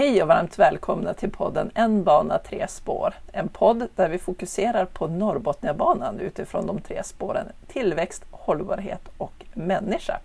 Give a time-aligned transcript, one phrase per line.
[0.00, 3.14] Hej och varmt välkomna till podden En bana tre spår.
[3.32, 10.18] En podd där vi fokuserar på Norrbotniabanan utifrån de tre spåren tillväxt, hållbarhet och människa.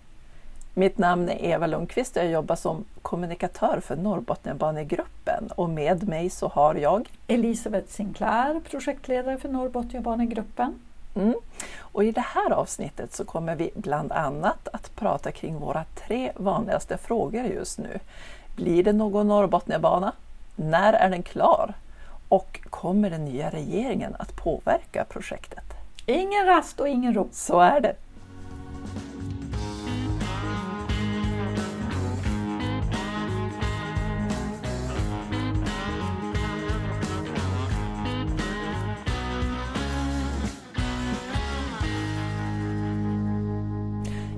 [0.74, 6.30] Mitt namn är Eva Lundqvist och jag jobbar som kommunikatör för Norrbotniabanegruppen och med mig
[6.30, 10.74] så har jag Elisabeth Sinclair, projektledare för Norrbotniabanegruppen.
[11.14, 11.34] Mm.
[11.78, 16.32] Och I det här avsnittet så kommer vi bland annat att prata kring våra tre
[16.36, 17.98] vanligaste frågor just nu.
[18.56, 20.12] Blir det någon Norrbotniabana?
[20.56, 21.74] När är den klar?
[22.28, 25.64] Och kommer den nya regeringen att påverka projektet?
[26.06, 27.28] Ingen rast och ingen ro.
[27.32, 27.94] Så är det.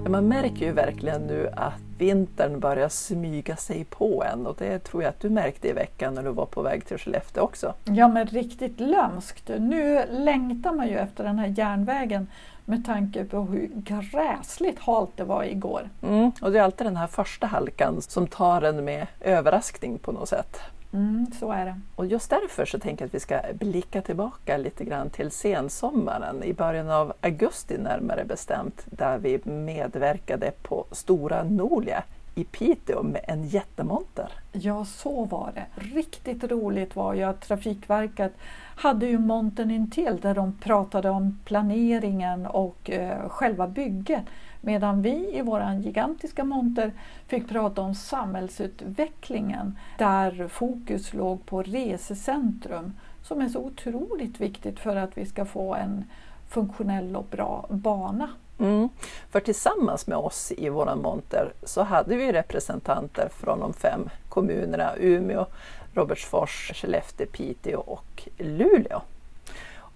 [0.08, 5.02] Man märker ju verkligen nu att vintern börjar smyga sig på en och det tror
[5.02, 7.74] jag att du märkte i veckan när du var på väg till Skellefteå också.
[7.84, 9.50] Ja men riktigt lömskt.
[9.58, 12.26] Nu längtar man ju efter den här järnvägen
[12.64, 15.88] med tanke på hur gräsligt halt det var igår.
[16.02, 20.12] Mm, och det är alltid den här första halkan som tar en med överraskning på
[20.12, 20.60] något sätt.
[20.92, 21.80] Mm, så är det.
[21.96, 26.42] Och just därför så tänker jag att vi ska blicka tillbaka lite grann till sensommaren
[26.42, 33.24] i början av augusti närmare bestämt där vi medverkade på Stora Nolia i Piteå med
[33.28, 34.28] en jättemonter.
[34.52, 35.66] Ja, så var det.
[35.74, 38.32] Riktigt roligt var ju att Trafikverket
[38.76, 44.24] hade ju montern intill där de pratade om planeringen och eh, själva bygget.
[44.68, 46.92] Medan vi i vår gigantiska monter
[47.26, 54.96] fick prata om samhällsutvecklingen där fokus låg på resecentrum som är så otroligt viktigt för
[54.96, 56.04] att vi ska få en
[56.48, 58.28] funktionell och bra bana.
[58.58, 58.88] Mm.
[59.30, 64.96] För tillsammans med oss i vår monter så hade vi representanter från de fem kommunerna
[64.96, 65.46] Umeå,
[65.94, 69.00] Robertsfors, Skellefteå, Piteå och Luleå.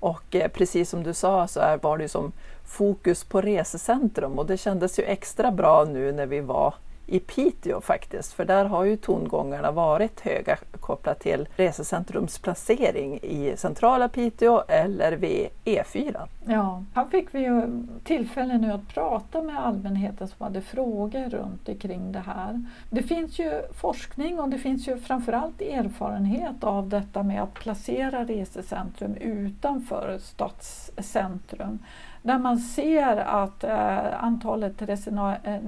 [0.01, 2.33] Och eh, precis som du sa så var det som
[2.73, 6.74] fokus på resecentrum och det kändes ju extra bra nu när vi var
[7.07, 13.55] i Piteå faktiskt, för där har ju tongångarna varit höga kopplat till Resecentrums placering i
[13.57, 16.29] centrala Piteå eller vid E4.
[16.46, 21.69] Ja, här fick vi ju tillfälle nu att prata med allmänheten som hade frågor runt
[21.69, 22.67] omkring det här.
[22.91, 28.25] Det finns ju forskning och det finns ju framförallt erfarenhet av detta med att placera
[28.25, 31.79] resecentrum utanför stadscentrum
[32.22, 34.86] där man ser att eh, antalet eh,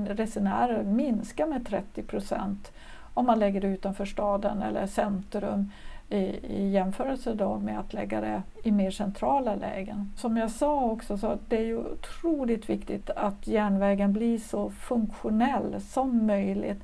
[0.09, 2.73] resenärer minskar med 30 procent
[3.15, 5.71] om man lägger det utanför staden eller centrum
[6.09, 10.13] i, i jämförelse då med att lägga det i mer centrala lägen.
[10.17, 15.81] Som jag sa också, så det är ju otroligt viktigt att järnvägen blir så funktionell
[15.81, 16.83] som möjligt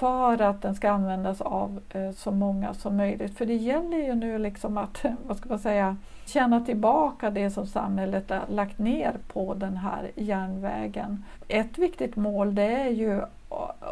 [0.00, 3.38] för att den ska användas av eh, så många som möjligt.
[3.38, 5.96] För det gäller ju nu liksom att, vad ska man säga,
[6.26, 11.24] tjäna tillbaka det som samhället har lagt ner på den här järnvägen.
[11.48, 13.22] Ett viktigt mål det är ju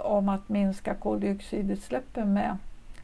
[0.05, 2.57] om att minska koldioxidutsläppen med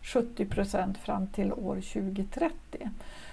[0.03, 2.91] 70 procent fram till år 2030.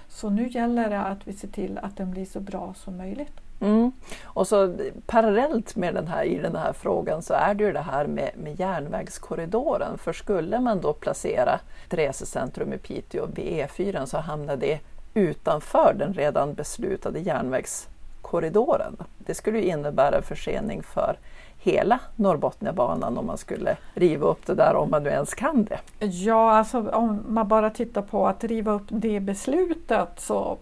[0.07, 3.41] Så nu gäller det att vi ser till att den blir så bra som möjligt.
[3.61, 3.91] Mm.
[4.23, 7.79] Och så parallellt med den här, i den här frågan så är det ju det
[7.79, 9.97] här med, med järnvägskorridoren.
[9.97, 14.79] För skulle man då placera ett resecentrum i Piteå vid E4 så hamnar det
[15.13, 18.97] utanför den redan beslutade järnvägskorridoren.
[19.17, 21.17] Det skulle innebära en försening för
[21.57, 26.05] hela Norrbotniabanan om man skulle riva upp det där, om man nu ens kan det.
[26.05, 30.57] Ja, alltså om man bara tittar på att riva upp det beslutet så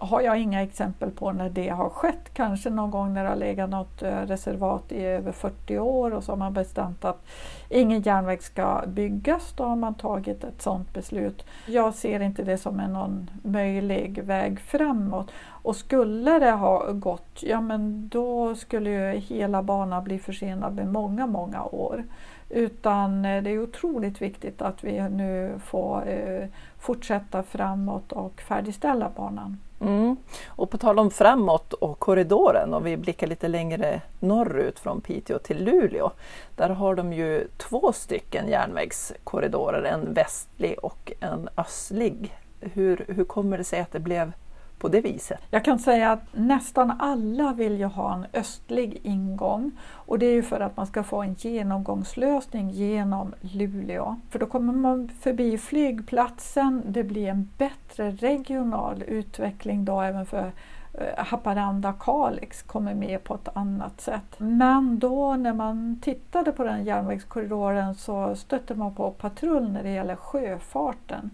[0.00, 2.34] har jag inga exempel på när det har skett.
[2.34, 6.24] Kanske någon gång när det har legat något eh, reservat i över 40 år och
[6.24, 7.26] så har man bestämt att
[7.68, 9.52] ingen järnväg ska byggas.
[9.56, 11.44] Då har man tagit ett sådant beslut.
[11.66, 15.30] Jag ser inte det som en någon möjlig väg framåt.
[15.62, 20.88] Och skulle det ha gått, ja men då skulle ju hela banan bli försenad med
[20.92, 22.04] många, många år.
[22.48, 26.48] Utan eh, det är otroligt viktigt att vi nu får eh,
[26.78, 29.58] fortsätta framåt och färdigställa banan.
[29.80, 30.16] Mm.
[30.46, 35.38] Och på tal om framåt och korridoren, om vi blickar lite längre norrut från Piteå
[35.38, 36.10] till Luleå.
[36.56, 42.38] Där har de ju två stycken järnvägskorridorer, en västlig och en östlig.
[42.60, 44.32] Hur, hur kommer det sig att det blev
[44.80, 45.38] på det viset?
[45.50, 50.32] Jag kan säga att nästan alla vill ju ha en östlig ingång och det är
[50.32, 54.20] ju för att man ska få en genomgångslösning genom Luleå.
[54.30, 60.52] För då kommer man förbi flygplatsen, det blir en bättre regional utveckling då även för
[60.94, 64.34] eh, Haparanda-Kalix kommer med på ett annat sätt.
[64.38, 69.90] Men då när man tittade på den järnvägskorridoren så stötte man på patrull när det
[69.90, 71.30] gäller sjöfarten.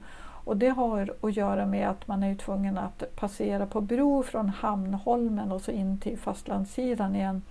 [0.46, 4.48] Och det har att göra med att man är tvungen att passera på bro från
[4.48, 7.42] Hamnholmen och så in till fastlandssidan igen.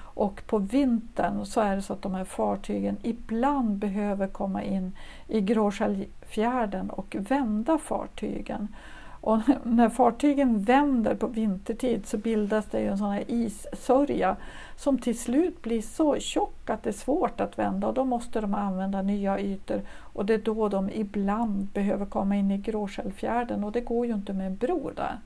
[0.00, 4.96] Och på vintern så är det så att de här fartygen ibland behöver komma in
[5.26, 8.68] i Gråskällfjärden och vända fartygen.
[9.28, 14.36] Och när fartygen vänder på vintertid så bildas det en sån här issörja
[14.76, 18.40] som till slut blir så tjock att det är svårt att vända och då måste
[18.40, 19.82] de använda nya ytor
[20.12, 24.14] och det är då de ibland behöver komma in i Gråskällfjärden och det går ju
[24.14, 25.18] inte med en bro där.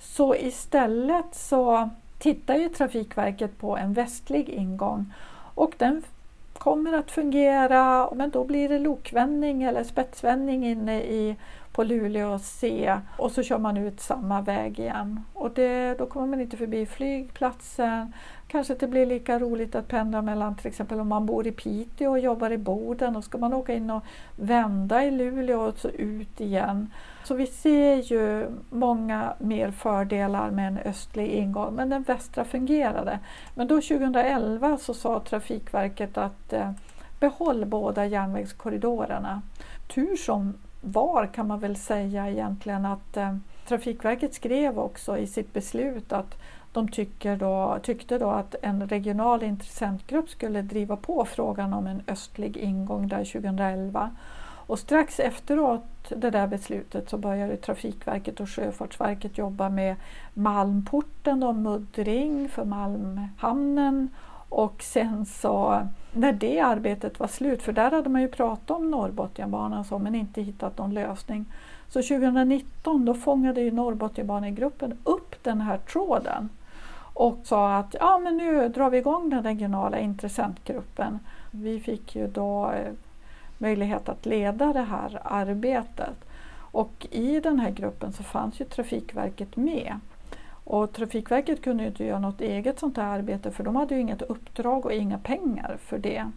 [0.00, 5.12] Så istället så tittar ju Trafikverket på en västlig ingång
[5.54, 6.02] och den
[6.52, 11.36] kommer att fungera men då blir det lokvändning eller spetsvändning inne i
[11.72, 15.20] på Luleå C och så kör man ut samma väg igen.
[15.34, 18.12] Och det, då kommer man inte förbi flygplatsen.
[18.46, 22.10] Kanske inte blir lika roligt att pendla mellan till exempel om man bor i Piteå
[22.10, 24.02] och jobbar i Boden och ska man åka in och
[24.36, 26.90] vända i Luleå och så ut igen.
[27.24, 33.18] Så vi ser ju många mer fördelar med en östlig ingång men den västra fungerade.
[33.54, 36.70] Men då 2011 så sa Trafikverket att eh,
[37.20, 39.42] behåll båda järnvägskorridorerna.
[39.94, 43.36] Tur som var kan man väl säga egentligen att eh,
[43.68, 46.38] Trafikverket skrev också i sitt beslut att
[46.72, 52.02] de tycker då, tyckte då att en regional intressentgrupp skulle driva på frågan om en
[52.06, 54.10] östlig ingång där 2011.
[54.66, 59.96] Och strax efteråt det där beslutet så började Trafikverket och Sjöfartsverket jobba med
[60.34, 64.08] Malmporten och muddring för Malmhamnen
[64.48, 68.90] och sen så när det arbetet var slut, för där hade man ju pratat om
[68.90, 71.44] Norrbotniabanan så, men inte hittat någon lösning.
[71.88, 76.48] Så 2019 då fångade ju Norrbotniabanegruppen upp den här tråden
[77.14, 81.18] och sa att ja, men nu drar vi igång den regionala intressentgruppen.
[81.50, 82.92] Vi fick ju då eh,
[83.58, 86.24] möjlighet att leda det här arbetet.
[86.54, 90.00] Och i den här gruppen så fanns ju Trafikverket med.
[90.64, 94.00] Och Trafikverket kunde ju inte göra något eget sånt här arbete för de hade ju
[94.00, 96.30] inget uppdrag och inga pengar för det.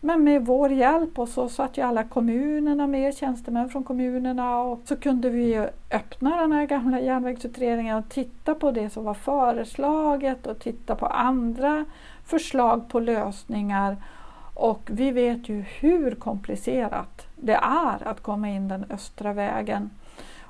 [0.00, 4.80] Men med vår hjälp och så satt ju alla kommunerna med, tjänstemän från kommunerna och
[4.84, 10.46] så kunde vi öppna den här gamla järnvägsutredningen och titta på det som var föreslaget
[10.46, 11.84] och titta på andra
[12.24, 13.96] förslag på lösningar.
[14.54, 19.90] Och vi vet ju hur komplicerat det är att komma in den östra vägen.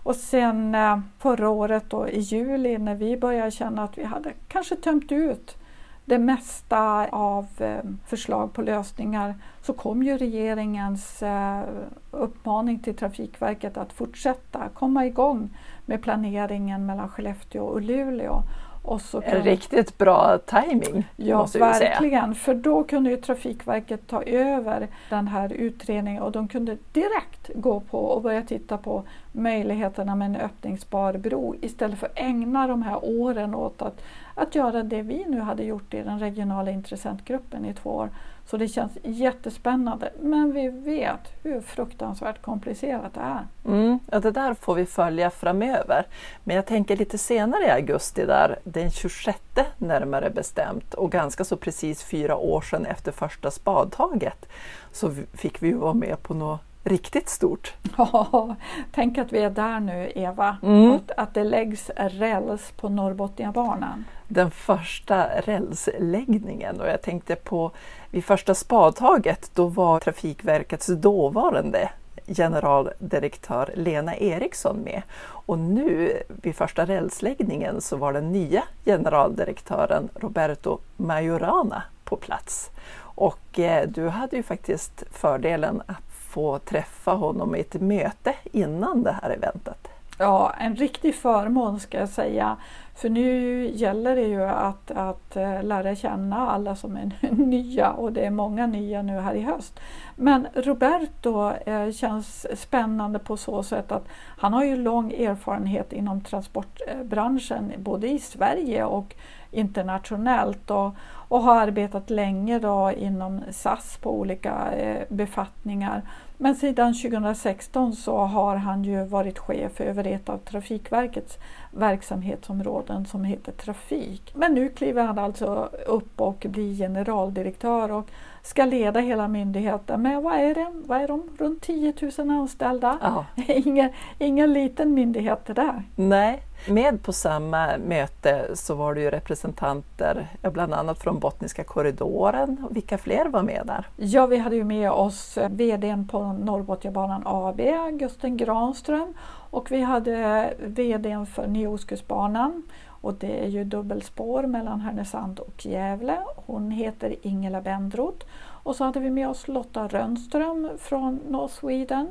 [0.07, 4.33] Och sen eh, förra året då, i juli när vi började känna att vi hade
[4.49, 5.57] kanske tömt ut
[6.05, 11.63] det mesta av eh, förslag på lösningar så kom ju regeringens eh,
[12.11, 18.43] uppmaning till Trafikverket att fortsätta komma igång med planeringen mellan Skellefteå och Luleå.
[18.87, 19.33] Och så kan...
[19.33, 22.35] En riktigt bra timing Ja, verkligen.
[22.35, 27.81] För då kunde ju Trafikverket ta över den här utredningen och de kunde direkt gå
[27.81, 29.03] på och börja titta på
[29.33, 34.03] möjligheterna med en öppningsbar bro istället för att ägna de här åren åt att,
[34.35, 38.11] att göra det vi nu hade gjort i den regionala intressentgruppen i två år.
[38.47, 40.13] Så det känns jättespännande.
[40.21, 43.47] Men vi vet hur fruktansvärt komplicerat det är.
[43.65, 46.07] Mm, ja, det där får vi följa framöver.
[46.45, 49.39] Men jag tänker lite senare i augusti, där, den 26
[49.79, 54.49] närmare bestämt och ganska så precis fyra år sedan efter första spadtaget
[54.93, 57.75] så fick vi vara med på något riktigt stort.
[57.99, 58.57] Ja,
[58.93, 60.93] tänk att vi är där nu Eva, mm.
[60.93, 64.05] att, att det läggs räls på Norrbotniabanan.
[64.29, 67.71] Den första rälsläggningen och jag tänkte på
[68.11, 71.91] vid första spadtaget då var Trafikverkets dåvarande
[72.27, 75.03] generaldirektör Lena Eriksson med.
[75.23, 82.71] Och nu vid första rälsläggningen så var den nya generaldirektören Roberto Majorana på plats.
[82.99, 86.06] Och eh, du hade ju faktiskt fördelen att
[86.37, 89.89] få träffa honom i ett möte innan det här eventet.
[90.19, 92.57] Ja, en riktig förmån ska jag säga.
[92.95, 98.13] För nu gäller det ju att, att eh, lära känna alla som är nya och
[98.13, 99.81] det är många nya nu här i höst.
[100.17, 106.21] Men Roberto eh, känns spännande på så sätt att han har ju lång erfarenhet inom
[106.21, 109.15] transportbranschen både i Sverige och
[109.51, 110.95] internationellt och,
[111.29, 116.03] och har arbetat länge då inom SAS på olika eh, befattningar.
[116.39, 121.39] Men sedan 2016 så har han ju varit chef över ett av Trafikverkets
[121.71, 124.33] verksamhetsområden som heter Trafik.
[124.35, 128.11] Men nu kliver han alltså upp och blir generaldirektör och
[128.43, 132.99] ska leda hela myndigheten med, vad är det, vad är de, runt 10 000 anställda.
[133.03, 133.27] Ja.
[133.55, 135.83] ingen, ingen liten myndighet det där.
[135.97, 142.67] Nej, med på samma möte så var det ju representanter bland annat från Bottniska korridoren.
[142.71, 143.89] Vilka fler var med där?
[143.97, 147.61] Ja, vi hade ju med oss eh, VDn på Norrbotniabanan AB,
[147.99, 149.15] Gusten Granström
[149.51, 152.63] och vi hade eh, VDn för Nya Ostkustbanan
[153.01, 156.19] och det är ju dubbelspår mellan Härnösand och Gävle.
[156.47, 158.27] Hon heter Ingela Bendroth.
[158.39, 162.09] Och så hade vi med oss Lotta Rönnström från North Sweden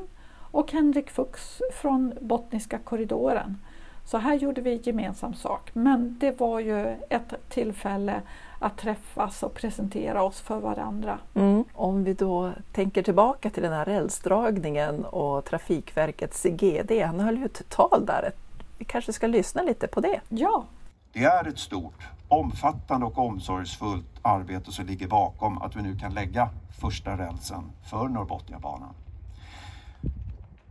[0.52, 3.58] och Henrik Fuchs från Bottniska korridoren.
[4.06, 5.70] Så här gjorde vi gemensam sak.
[5.74, 8.22] Men det var ju ett tillfälle
[8.60, 11.20] att träffas och presentera oss för varandra.
[11.34, 11.64] Mm.
[11.74, 17.46] Om vi då tänker tillbaka till den här rälsdragningen och Trafikverkets GD, han höll ju
[17.46, 18.32] ett tal där.
[18.78, 20.22] Vi kanske ska lyssna lite på det?
[20.30, 20.66] Ja.
[21.14, 26.14] Det är ett stort, omfattande och omsorgsfullt arbete som ligger bakom att vi nu kan
[26.14, 28.94] lägga första rälsen för Norrbotniabanan.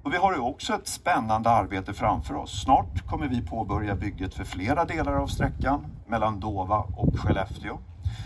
[0.05, 2.63] Och vi har ju också ett spännande arbete framför oss.
[2.63, 7.79] Snart kommer vi påbörja bygget för flera delar av sträckan mellan Dova och Skellefteå.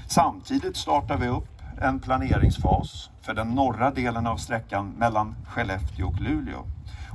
[0.08, 6.20] Samtidigt startar vi upp en planeringsfas för den norra delen av sträckan mellan Skellefteå och
[6.20, 6.64] Luleå.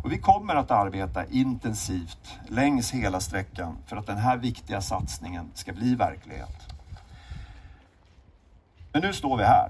[0.03, 5.51] Och vi kommer att arbeta intensivt längs hela sträckan för att den här viktiga satsningen
[5.53, 6.73] ska bli verklighet.
[8.91, 9.69] Men nu står vi här.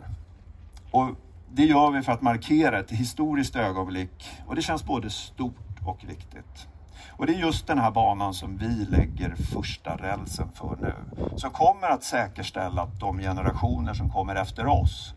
[0.92, 1.10] Och
[1.56, 6.04] det gör vi för att markera ett historiskt ögonblick och det känns både stort och
[6.08, 6.68] viktigt.
[7.12, 10.94] Och det är just den här banan som vi lägger första rälsen för nu.
[11.38, 15.14] Som kommer att säkerställa att de generationer som kommer efter oss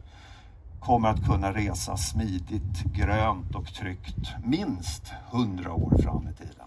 [0.81, 6.67] kommer att kunna resa smidigt, grönt och tryggt minst 100 år fram i tiden.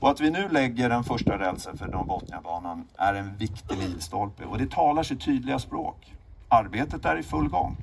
[0.00, 4.58] Och att vi nu lägger den första rälsen för Norrbotniabanan är en viktig milstolpe och
[4.58, 6.14] det talar sitt tydliga språk.
[6.48, 7.76] Arbetet är i full gång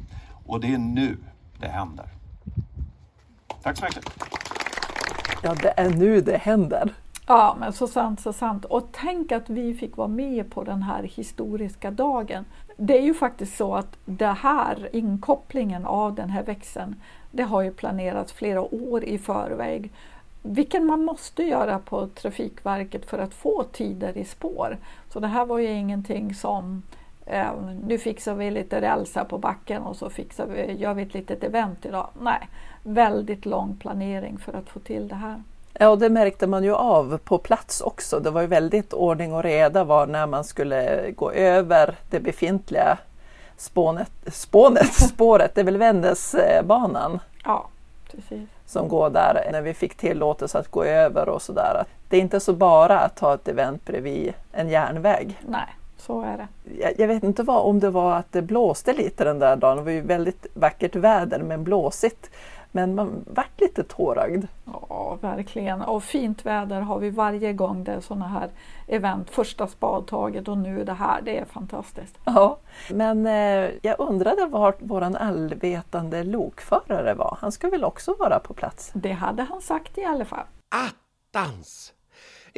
[0.47, 1.17] och det är nu
[1.59, 2.05] det händer.
[3.63, 4.05] Tack så mycket.
[5.43, 6.93] Ja, det är nu det händer.
[7.27, 8.65] Ja, men så sant, så sant.
[8.65, 12.45] Och tänk att vi fick vara med på den här historiska dagen.
[12.77, 16.95] Det är ju faktiskt så att det här inkopplingen av den här växeln,
[17.31, 19.91] det har ju planerats flera år i förväg.
[20.43, 24.77] Vilken man måste göra på Trafikverket för att få tider i spår.
[25.09, 26.83] Så det här var ju ingenting som
[27.83, 31.43] nu fixar vi lite rälsar på backen och så fixar vi, gör vi ett litet
[31.43, 32.07] event idag.
[32.21, 32.49] Nej,
[32.83, 35.43] väldigt lång planering för att få till det här.
[35.73, 38.19] Ja, och det märkte man ju av på plats också.
[38.19, 42.97] Det var ju väldigt ordning och reda var när man skulle gå över det befintliga
[43.57, 47.19] spånet, spånet, spåret, det är väl Vännäsbanan?
[47.43, 47.67] Ja,
[48.11, 48.49] precis.
[48.65, 51.83] Som går där när vi fick tillåtelse att gå över och sådär.
[52.09, 55.41] Det är inte så bara att ha ett event bredvid en järnväg.
[55.47, 55.67] Nej,
[56.01, 56.47] så är det.
[56.81, 59.77] Jag, jag vet inte vad, om det var att det blåste lite den där dagen.
[59.77, 62.29] Det var ju väldigt vackert väder men blåsigt.
[62.71, 64.47] Men man vart lite tårögd.
[64.65, 65.81] Ja, verkligen.
[65.81, 68.49] Och fint väder har vi varje gång det är sådana här
[68.87, 69.29] event.
[69.29, 71.21] Första spadtaget och nu det här.
[71.21, 72.17] Det är fantastiskt.
[72.23, 72.57] Ja,
[72.91, 77.37] men eh, jag undrade var vår allvetande lokförare var.
[77.41, 78.91] Han ska väl också vara på plats?
[78.93, 80.45] Det hade han sagt i alla fall.
[80.69, 81.93] Attans!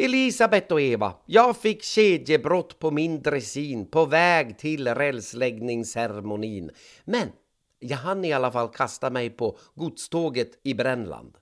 [0.01, 6.71] Elisabeth och Eva, jag fick kedjebrott på min dressin på väg till rälsläggningsceremonin.
[7.05, 7.27] Men
[7.79, 11.37] jag hann i alla fall kasta mig på godståget i Brännland.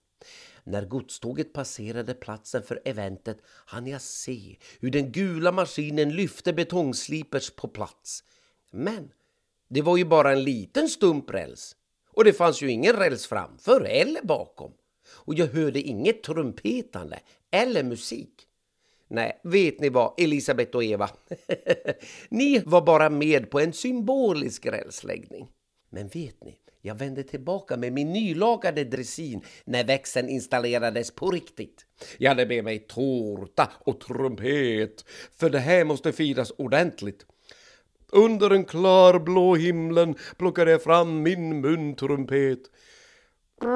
[0.64, 7.50] När godståget passerade platsen för eventet hann jag se hur den gula maskinen lyfte betongslipers
[7.50, 8.24] på plats.
[8.72, 9.12] Men
[9.70, 11.76] det var ju bara en liten stump räls
[12.14, 14.72] och det fanns ju ingen räls framför eller bakom.
[15.10, 17.20] Och jag hörde inget trumpetande
[17.52, 18.47] eller musik.
[19.08, 21.10] Nej, vet ni vad, Elisabeth och Eva?
[22.30, 25.48] ni var bara med på en symbolisk rälsläggning.
[25.90, 31.86] Men vet ni, jag vände tillbaka med min nylagade dressin när växeln installerades på riktigt.
[32.18, 35.06] Jag hade med mig tårta och trumpet,
[35.38, 37.26] för det här måste firas ordentligt.
[38.12, 42.60] Under den klarblå himlen plockade jag fram min muntrumpet.
[43.60, 43.68] Tänk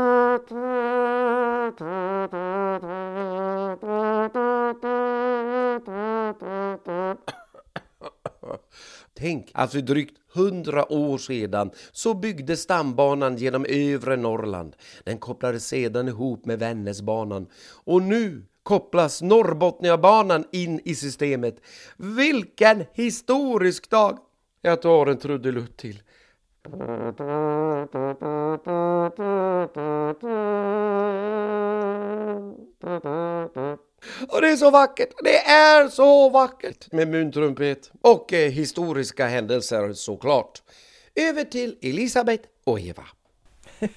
[9.54, 14.76] alltså att för drygt hundra år sedan så byggdes stambanan genom övre Norrland.
[15.04, 17.48] Den kopplades sedan ihop med Vännäsbanan
[17.84, 21.62] och nu kopplas Norrbotniabanan in i systemet.
[21.98, 24.20] Vilken historisk dag!
[24.62, 26.02] Jag tar en trudelutt till.
[26.64, 26.72] Och
[34.42, 35.10] det är så vackert!
[35.24, 40.62] Det är så vackert med muntrumpet och eh, historiska händelser såklart.
[41.16, 43.04] Över till Elisabeth och Eva.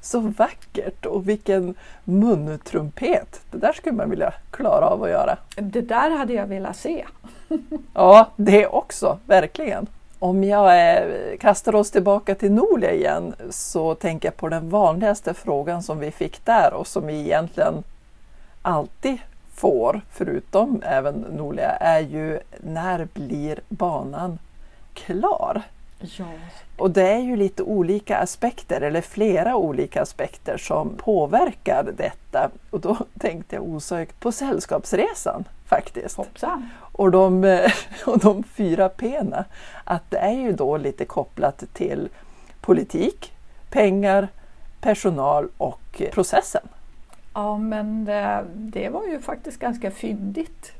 [0.00, 3.40] Så vackert och vilken muntrumpet!
[3.50, 5.38] Det där skulle man vilja klara av att göra.
[5.56, 7.06] Det där hade jag velat se.
[7.94, 9.86] Ja, det också, verkligen.
[10.18, 15.34] Om jag eh, kastar oss tillbaka till Nolia igen så tänker jag på den vanligaste
[15.34, 17.82] frågan som vi fick där och som vi egentligen
[18.62, 19.18] alltid
[19.54, 24.38] får, förutom även Nolia, är ju när blir banan
[24.94, 25.62] klar?
[25.98, 26.24] Ja.
[26.76, 32.50] Och det är ju lite olika aspekter, eller flera olika aspekter som påverkar detta.
[32.70, 36.16] Och då tänkte jag osökt på Sällskapsresan faktiskt.
[36.16, 36.68] Hoppsan.
[36.96, 37.72] Och de, eh,
[38.06, 39.44] och de fyra P'na,
[39.84, 42.08] att det är ju då lite kopplat till
[42.60, 43.32] politik,
[43.70, 44.28] pengar,
[44.80, 46.68] personal och processen.
[47.34, 50.72] Ja, men det, det var ju faktiskt ganska fyndigt.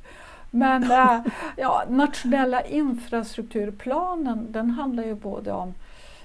[0.51, 1.21] Men äh,
[1.57, 5.75] ja, nationella infrastrukturplanen den handlar ju både om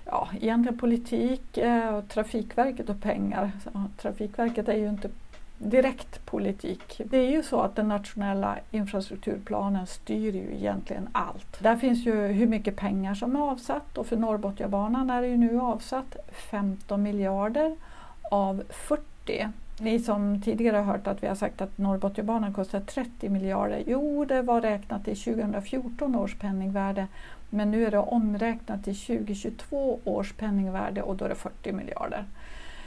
[0.05, 1.59] ja, egentligen politik,
[1.93, 3.51] och Trafikverket och pengar.
[3.63, 3.69] Så,
[4.01, 5.09] trafikverket är ju inte
[5.63, 7.01] direkt politik.
[7.05, 11.59] Det är ju så att den nationella infrastrukturplanen styr ju egentligen allt.
[11.59, 15.37] Där finns ju hur mycket pengar som är avsatt och för Norrbotniabanan är det ju
[15.37, 16.15] nu avsatt
[16.51, 17.75] 15 miljarder
[18.31, 19.49] av 40
[19.81, 23.83] ni som tidigare har hört att vi har sagt att Norrbotniabanan kostar 30 miljarder.
[23.87, 27.07] Jo, det var räknat i 2014 års penningvärde.
[27.49, 32.25] Men nu är det omräknat till 2022 års penningvärde och då är det 40 miljarder.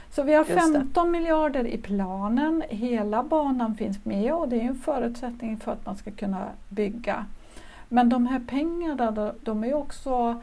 [0.09, 2.63] Så vi har 15 miljarder i planen.
[2.69, 7.25] Hela banan finns med och det är en förutsättning för att man ska kunna bygga.
[7.89, 10.41] Men de här pengarna de är också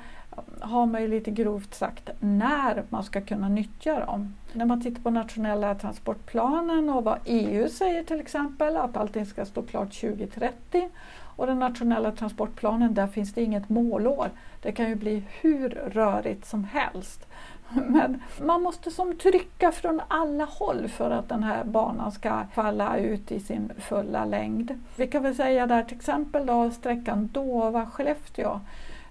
[0.61, 4.35] har man ju lite grovt sagt när man ska kunna nyttja dem.
[4.52, 9.45] När man tittar på nationella transportplanen och vad EU säger till exempel, att allting ska
[9.45, 10.88] stå klart 2030
[11.37, 14.31] och den nationella transportplanen, där finns det inget målår.
[14.62, 17.26] Det kan ju bli hur rörigt som helst.
[17.88, 22.97] Men man måste som trycka från alla håll för att den här banan ska falla
[22.97, 24.79] ut i sin fulla längd.
[24.97, 28.61] Vi kan väl säga där till exempel då sträckan Dova-Skellefteå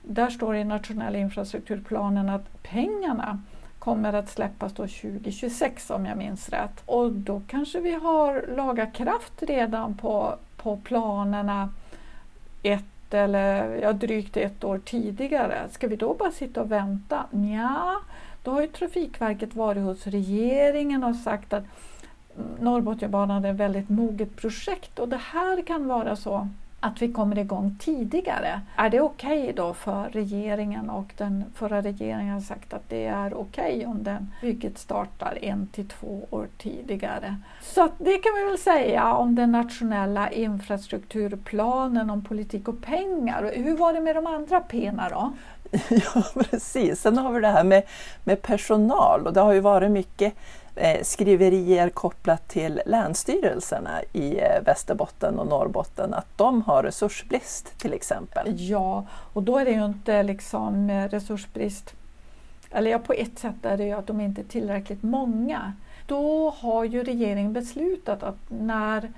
[0.01, 3.39] där står i nationella infrastrukturplanen att pengarna
[3.79, 6.83] kommer att släppas då 2026 om jag minns rätt.
[6.85, 11.69] Och då kanske vi har lagat kraft redan på, på planerna
[12.63, 15.61] ett eller ja, drygt ett år tidigare.
[15.71, 17.25] Ska vi då bara sitta och vänta?
[17.31, 17.95] Nja
[18.43, 21.63] då har ju Trafikverket varit hos regeringen och sagt att
[22.59, 24.99] Norrbotniabanan är ett väldigt moget projekt.
[24.99, 26.49] Och det här kan vara så
[26.83, 28.61] att vi kommer igång tidigare.
[28.75, 33.05] Är det okej okay då för regeringen och den förra regeringen har sagt att det
[33.05, 37.35] är okej okay om den bygget startar en till två år tidigare.
[37.61, 43.51] Så det kan vi väl säga om den nationella infrastrukturplanen om politik och pengar.
[43.55, 45.33] Hur var det med de andra P då?
[45.89, 47.83] Ja precis, sen har vi det här med,
[48.23, 50.33] med personal och det har ju varit mycket
[50.81, 57.93] Eh, skriverier kopplat till länsstyrelserna i eh, Västerbotten och Norrbotten att de har resursbrist till
[57.93, 58.59] exempel.
[58.59, 61.93] Ja, och då är det ju inte liksom resursbrist,
[62.71, 65.73] eller ja på ett sätt är det ju att de inte är tillräckligt många.
[66.05, 69.11] Då har ju regeringen beslutat att när,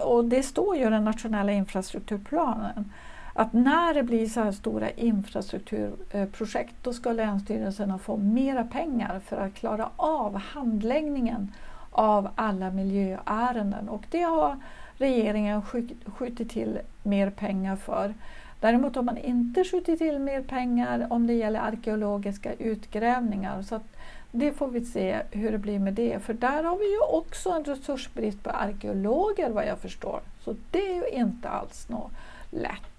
[0.00, 2.92] och det står ju i den nationella infrastrukturplanen,
[3.32, 9.36] att när det blir så här stora infrastrukturprojekt då ska länsstyrelserna få mera pengar för
[9.36, 11.52] att klara av handläggningen
[11.90, 14.56] av alla miljöärenden och det har
[14.94, 15.62] regeringen
[16.06, 18.14] skjutit till mer pengar för.
[18.60, 23.62] Däremot har man inte skjutit till mer pengar om det gäller arkeologiska utgrävningar.
[23.62, 23.80] Så
[24.30, 26.18] det får vi se hur det blir med det.
[26.22, 30.20] För där har vi ju också en resursbrist på arkeologer vad jag förstår.
[30.44, 32.12] Så det är ju inte alls något
[32.50, 32.91] lätt.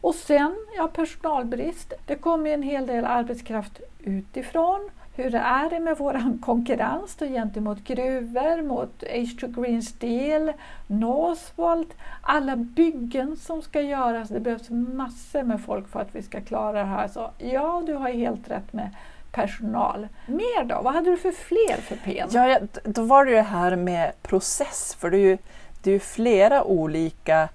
[0.00, 1.92] Och sen, ja personalbrist.
[2.06, 4.90] Det kommer en hel del arbetskraft utifrån.
[5.14, 10.52] Hur är det med vår konkurrens då gentemot gruvor, mot H2 Green Steel,
[10.86, 14.28] Northvolt, alla byggen som ska göras.
[14.28, 17.08] Det behövs massor med folk för att vi ska klara det här.
[17.08, 18.90] Så ja, du har helt rätt med
[19.32, 20.08] personal.
[20.26, 20.80] Mer då?
[20.82, 22.28] Vad hade du för fler för PN?
[22.30, 25.38] Ja, då var det ju det här med process, för det är ju,
[25.82, 27.48] det är ju flera olika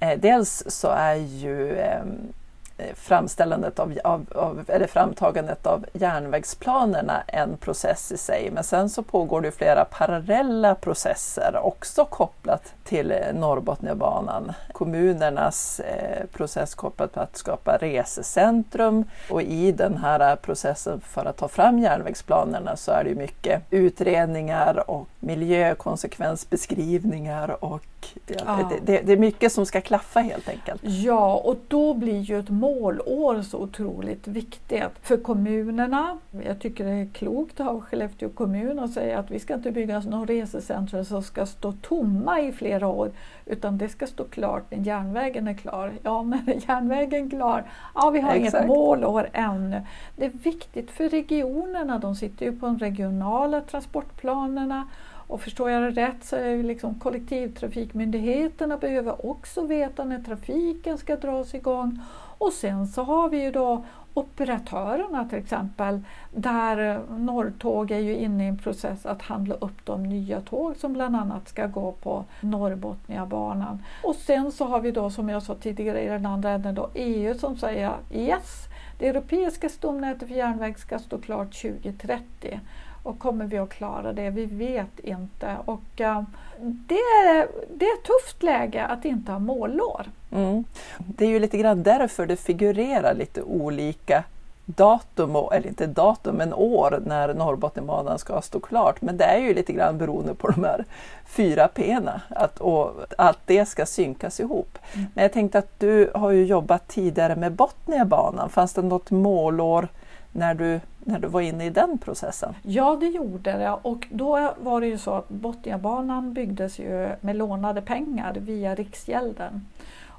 [0.00, 2.32] Eh, dels så är ju ehm,
[2.80, 8.50] Eh, framställandet av, av, av, eller framtagandet av järnvägsplanerna en process i sig.
[8.50, 14.52] Men sen så pågår det flera parallella processer också kopplat till eh, Norrbotniabanan.
[14.72, 21.36] Kommunernas eh, process kopplat till att skapa resecentrum och i den här processen för att
[21.36, 28.70] ta fram järnvägsplanerna så är det mycket utredningar och miljökonsekvensbeskrivningar och ja, Ja.
[28.70, 30.80] det, det, det är mycket som ska klaffa helt enkelt.
[30.84, 36.18] Ja, och då blir ju ett målår så otroligt viktigt för kommunerna.
[36.44, 40.00] Jag tycker det är klokt av Skellefteå kommun att säga att vi ska inte bygga
[40.00, 43.10] några resecentrum som ska stå tomma i flera år
[43.46, 45.92] utan det ska stå klart när järnvägen är klar.
[46.02, 47.64] Ja, när är järnvägen klar?
[47.94, 48.54] Ja, vi har Exakt.
[48.54, 49.82] inget målår ännu.
[50.16, 54.88] Det är viktigt för regionerna, de sitter ju på de regionala transportplanerna
[55.28, 61.16] och förstår jag det rätt så är liksom kollektivtrafikmyndigheterna behöver också veta när trafiken ska
[61.16, 62.00] dras igång.
[62.38, 66.00] Och sen så har vi ju då operatörerna till exempel
[66.34, 70.92] där Norrtåg är ju inne i en process att handla upp de nya tåg som
[70.92, 73.82] bland annat ska gå på Norrbotniabanan.
[74.02, 76.90] Och sen så har vi då som jag sa tidigare i den andra änden då
[76.94, 78.64] EU som säger yes,
[78.98, 82.60] det europeiska stomnätet för järnväg ska stå klart 2030.
[83.02, 84.30] Och kommer vi att klara det?
[84.30, 85.56] Vi vet inte.
[85.64, 86.22] Och, eh,
[86.60, 90.06] det, är, det är ett tufft läge att inte ha målår.
[90.32, 90.64] Mm.
[90.98, 94.24] Det är ju lite grann därför det figurerar lite olika
[94.64, 99.02] datum, och, eller inte datum, men år när Norrbotniabanan ska stå klart.
[99.02, 100.84] Men det är ju lite grann beroende på de här
[101.26, 104.78] fyra P'na, att, och att det ska synkas ihop.
[104.94, 105.06] Mm.
[105.14, 108.50] Men jag tänkte att du har ju jobbat tidigare med Botniabanan.
[108.50, 109.88] Fanns det något målår
[110.32, 112.54] när du, när du var inne i den processen?
[112.62, 113.70] Ja, det gjorde det.
[113.82, 119.66] Och då var det ju så att Botniabanan byggdes ju med lånade pengar via Riksgälden.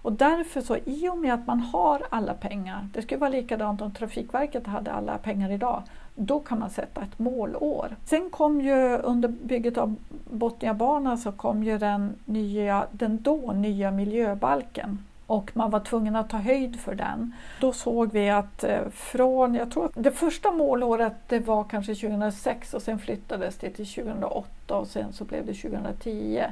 [0.01, 3.81] Och därför så, i och med att man har alla pengar, det skulle vara likadant
[3.81, 5.83] om Trafikverket hade alla pengar idag,
[6.15, 7.95] då kan man sätta ett målår.
[8.05, 9.95] Sen kom ju under bygget av
[10.31, 14.97] Botniabanan så kom ju den, nya, den då nya miljöbalken
[15.29, 17.33] och man var tvungen att ta höjd för den.
[17.59, 21.95] Då såg vi att eh, från, jag tror att det första målåret det var kanske
[21.95, 26.43] 2006 och sen flyttades det till 2008 och sen så blev det 2010.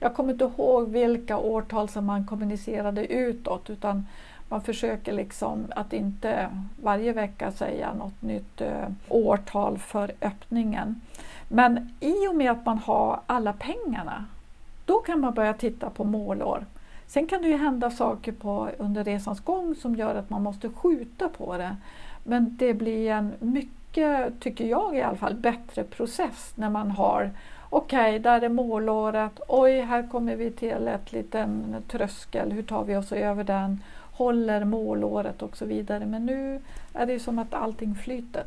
[0.00, 4.06] Jag kommer inte ihåg vilka årtal som man kommunicerade utåt utan
[4.48, 6.48] man försöker liksom att inte
[6.82, 11.00] varje vecka säga något nytt eh, årtal för öppningen.
[11.48, 14.24] Men i och med att man har alla pengarna,
[14.84, 16.64] då kan man börja titta på målår.
[17.06, 20.68] Sen kan det ju hända saker på, under resans gång som gör att man måste
[20.68, 21.76] skjuta på det.
[22.24, 27.30] Men det blir en mycket, tycker jag i alla fall, bättre process när man har
[27.70, 29.40] Okej, okay, där är målåret.
[29.48, 32.52] Oj, här kommer vi till ett liten tröskel.
[32.52, 33.82] Hur tar vi oss över den?
[34.12, 36.06] Håller målåret och så vidare.
[36.06, 36.60] Men nu
[36.94, 38.44] är det som att allting flyter.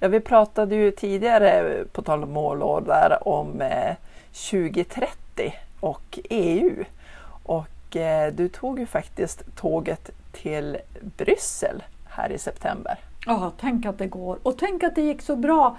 [0.00, 3.96] Ja, vi pratade ju tidigare, på tal om målår, där om eh,
[4.50, 6.84] 2030 och EU.
[7.42, 7.75] Och
[8.32, 10.76] du tog ju faktiskt tåget till
[11.16, 12.98] Bryssel här i september.
[13.26, 14.38] Ja, tänk att det går.
[14.42, 15.76] Och tänk att det gick så bra.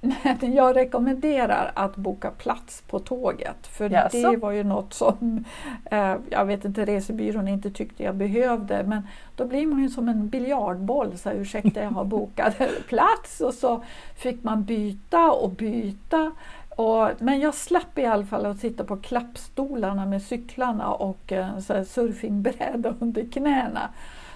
[0.00, 3.66] Men jag rekommenderar att boka plats på tåget.
[3.66, 4.30] För Jaså?
[4.30, 5.44] det var ju något som
[5.90, 8.82] eh, jag vet inte, resebyrån inte tyckte jag behövde.
[8.82, 9.02] Men
[9.36, 11.18] då blir man ju som en biljardboll.
[11.18, 12.54] Så här, ursäkta, jag har bokat
[12.88, 13.40] plats.
[13.40, 13.84] Och så
[14.16, 16.32] fick man byta och byta.
[16.80, 21.58] Och, men jag slapp i alla fall att sitta på klappstolarna med cyklarna och eh,
[21.84, 23.88] surfingbräda under knäna.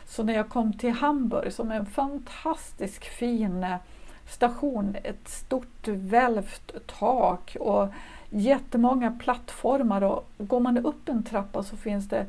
[0.06, 3.76] Så när jag kom till Hamburg, som är en fantastisk fin eh,
[4.28, 7.88] station, ett stort välvt tak och
[8.30, 12.26] jättemånga plattformar och går man upp en trappa så finns det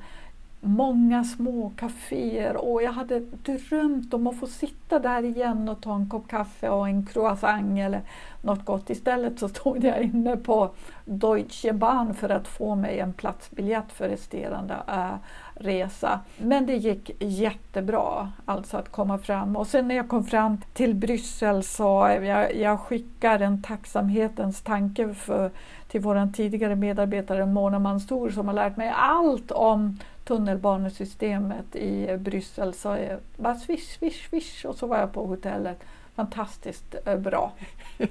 [0.66, 5.96] många små kaféer och jag hade drömt om att få sitta där igen och ta
[5.96, 8.02] en kopp kaffe och en croissant eller
[8.42, 8.90] något gott.
[8.90, 10.70] Istället så stod jag inne på
[11.06, 15.16] Deutsche Bahn för att få mig en platsbiljett för resterande äh,
[15.56, 16.20] resa.
[16.38, 20.96] Men det gick jättebra alltså att komma fram och sen när jag kom fram till
[20.96, 25.52] Bryssel så eh, jag, jag skickar en tacksamhetens tanke för,
[25.88, 32.74] till vår tidigare medarbetare Mona Mansour som har lärt mig allt om tunnelbanesystemet i Bryssel.
[32.74, 35.78] Så jag bara swish, swish, swish och så var jag på hotellet.
[36.16, 37.52] Fantastiskt eh, bra.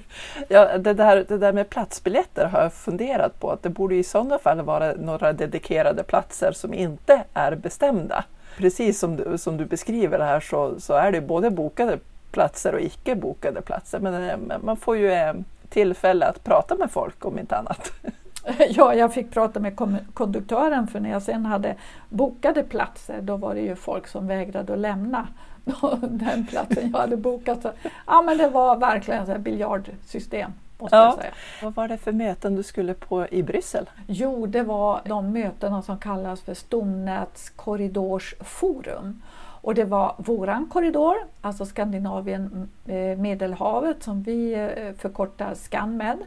[0.47, 4.03] Ja, det, där, det där med platsbiljetter har jag funderat på att det borde i
[4.03, 8.25] sådana fall vara några dedikerade platser som inte är bestämda.
[8.57, 11.99] Precis som du, som du beskriver här så, så är det både bokade
[12.31, 13.99] platser och icke bokade platser.
[13.99, 15.33] Men eh, man får ju eh,
[15.69, 17.91] tillfälle att prata med folk om inte annat.
[18.69, 19.75] Ja, jag fick prata med
[20.13, 21.75] konduktören för när jag sen hade
[22.09, 25.27] bokade platser då var det ju folk som vägrade att lämna
[26.01, 27.61] den platsen jag hade bokat.
[27.61, 27.71] Så,
[28.07, 30.51] ja, men det var verkligen ett biljardsystem.
[30.79, 31.03] Måste Ja.
[31.05, 31.31] jag säga.
[31.63, 33.89] Vad var det för möten du skulle på i Bryssel?
[34.07, 39.21] Jo, det var de mötena som kallas för Stomnätskorridorsforum.
[39.61, 46.17] Och det var våran korridor, alltså Skandinavien eh, Medelhavet som vi eh, förkortar ScanMed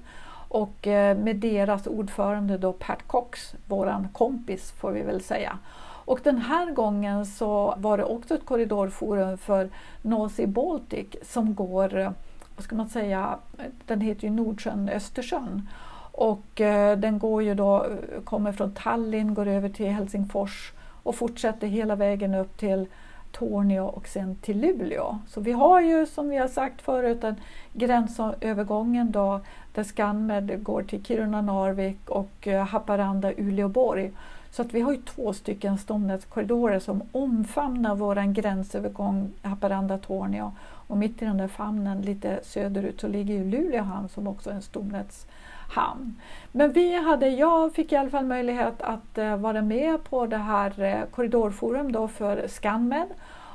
[0.49, 5.59] och eh, med deras ordförande då Pat Cox, våran kompis får vi väl säga.
[6.05, 9.71] Och den här gången så var det också ett korridorforum för
[10.03, 12.11] North Baltic som går, eh,
[12.57, 13.39] vad ska man säga,
[13.87, 15.69] den heter ju Nordsjön Östersjön.
[16.13, 17.87] Och eh, den går ju då,
[18.25, 22.87] kommer från Tallinn, går över till Helsingfors och fortsätter hela vägen upp till
[23.33, 25.19] Torneå och sen till Luleå.
[25.29, 27.37] Så vi har ju som vi har sagt förut en
[27.73, 29.41] gränsövergången då
[29.73, 34.13] där Scanmed går till Kiruna, Narvik och eh, Haparanda, Uleåborg.
[34.51, 40.51] Så att vi har ju två stycken stomnätskorridorer som omfamnar våran gränsövergång Haparanda-Torneå.
[40.61, 44.51] Och mitt i den där famnen lite söderut så ligger ju Luleå hamn som också
[44.51, 44.63] är en
[45.69, 46.21] hamn.
[46.53, 50.37] Men vi hade, jag fick i alla fall möjlighet att eh, vara med på det
[50.37, 53.09] här eh, korridorforum då för Scanmed.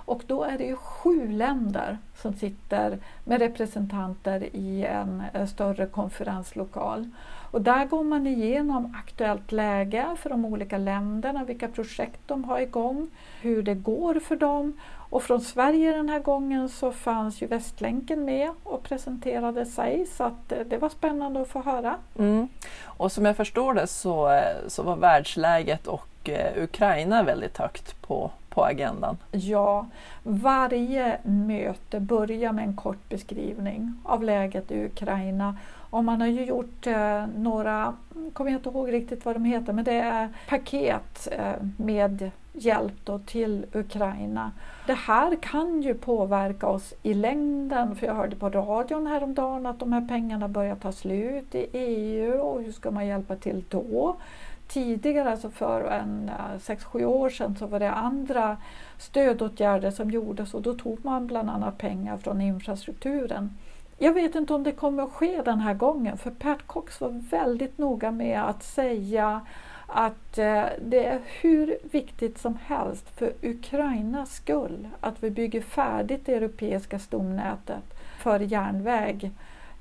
[0.05, 5.85] Och då är det ju sju länder som sitter med representanter i en eh, större
[5.85, 7.09] konferenslokal.
[7.51, 12.59] Och där går man igenom aktuellt läge för de olika länderna, vilka projekt de har
[12.59, 13.09] igång,
[13.41, 14.79] hur det går för dem.
[15.09, 20.23] Och från Sverige den här gången så fanns ju Västlänken med och presenterade sig så
[20.23, 21.95] att eh, det var spännande att få höra.
[22.19, 22.47] Mm.
[22.83, 26.07] Och som jag förstår det så, eh, så var världsläget och
[26.57, 29.17] Ukraina väldigt högt på, på agendan.
[29.31, 29.85] Ja,
[30.23, 35.55] varje möte börjar med en kort beskrivning av läget i Ukraina
[35.93, 37.93] och man har ju gjort eh, några,
[38.33, 42.93] kommer jag inte ihåg riktigt vad de heter, men det är paket eh, med hjälp
[43.03, 44.51] då till Ukraina.
[44.87, 49.79] Det här kan ju påverka oss i längden, för jag hörde på radion häromdagen att
[49.79, 54.15] de här pengarna börjar ta slut i EU och hur ska man hjälpa till då?
[54.67, 58.57] Tidigare, alltså för en eh, 6-7 år sedan, så var det andra
[58.97, 63.57] stödåtgärder som gjordes och då tog man bland annat pengar från infrastrukturen.
[63.97, 67.09] Jag vet inte om det kommer att ske den här gången för Pat Cox var
[67.09, 69.41] väldigt noga med att säga
[69.87, 76.25] att eh, det är hur viktigt som helst för Ukrainas skull att vi bygger färdigt
[76.25, 77.83] det europeiska stomnätet
[78.19, 79.31] för järnväg,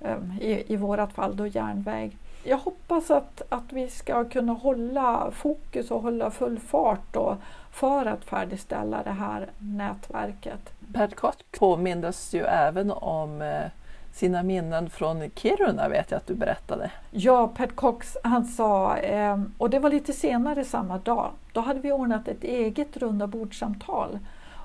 [0.01, 2.17] eh, i, i vårt fall då järnväg.
[2.45, 7.37] Jag hoppas att, att vi ska kunna hålla fokus och hålla full fart då
[7.73, 10.73] för att färdigställa det här nätverket.
[11.17, 13.71] Cox påmindes ju även om eh,
[14.13, 16.91] sina minnen från Kiruna vet jag att du berättade.
[17.11, 21.81] Ja, Pat Cox han sa, eh, och det var lite senare samma dag, då hade
[21.81, 24.19] vi ordnat ett eget runda bordsamtal.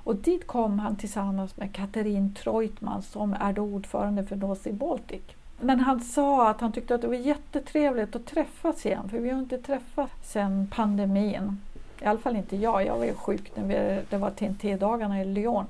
[0.03, 5.21] Och dit kom han tillsammans med Katerin Treutman som är då ordförande för Nosi Baltic.
[5.59, 9.29] Men han sa att han tyckte att det var jättetrevligt att träffas igen, för vi
[9.29, 11.61] har inte träffats sedan pandemin.
[12.01, 15.25] I alla fall inte jag, jag var ju sjuk när vi, det var TNT-dagarna i
[15.25, 15.65] Lyon.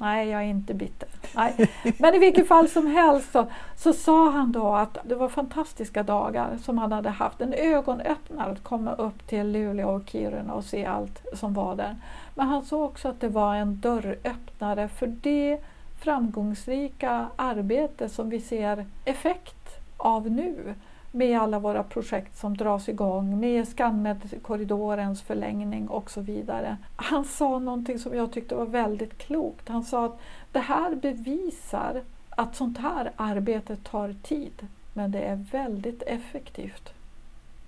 [0.00, 1.08] Nej, jag är inte bitter.
[1.34, 1.70] Nej.
[1.98, 3.46] Men i vilket fall som helst så,
[3.76, 7.40] så sa han då att det var fantastiska dagar som han hade haft.
[7.40, 11.96] En ögonöppnare att komma upp till Luleå och Kiruna och se allt som var där.
[12.34, 15.58] Men han sa också att det var en dörröppnare för det
[15.98, 20.74] framgångsrika arbete som vi ser effekt av nu
[21.12, 26.76] med alla våra projekt som dras igång, med Scanmed-korridorens förlängning och så vidare.
[26.96, 29.68] Han sa någonting som jag tyckte var väldigt klokt.
[29.68, 30.20] Han sa att
[30.52, 36.92] det här bevisar att sånt här arbete tar tid, men det är väldigt effektivt.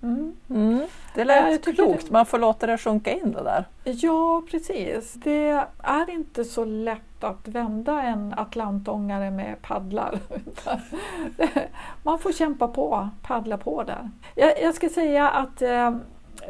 [0.03, 0.35] Mm.
[0.49, 0.87] Mm.
[1.15, 2.11] Det lät klokt, det...
[2.11, 3.65] man får låta det sjunka in det där.
[3.83, 5.13] Ja, precis.
[5.13, 10.19] Det är inte så lätt att vända en atlantångare med paddlar.
[12.03, 14.09] man får kämpa på, paddla på där.
[14.35, 15.95] Jag, jag ska säga att eh,